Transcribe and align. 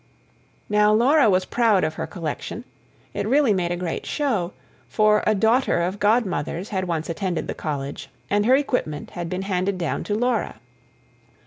Now 0.67 0.91
Laura 0.91 1.29
was 1.29 1.45
proud 1.45 1.83
of 1.83 1.93
her 1.93 2.07
collection: 2.07 2.63
it 3.13 3.27
really 3.27 3.53
made 3.53 3.69
a 3.71 3.75
great 3.77 4.07
show; 4.07 4.51
for 4.89 5.23
a 5.27 5.35
daughter 5.35 5.79
of 5.79 5.99
Godmother's 5.99 6.69
had 6.69 6.85
once 6.87 7.07
attended 7.07 7.47
the 7.47 7.53
College, 7.53 8.09
and 8.27 8.47
her 8.47 8.55
equipment 8.55 9.11
had 9.11 9.29
been 9.29 9.43
handed 9.43 9.77
down 9.77 10.03
to 10.05 10.15
Laura. 10.15 10.55